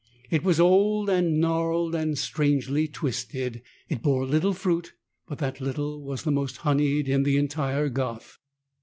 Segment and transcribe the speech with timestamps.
[0.31, 4.93] It was old and gnarled and strangely twisted: it bore little fruit,
[5.27, 8.39] but that little was the most honeyed in the entire garth.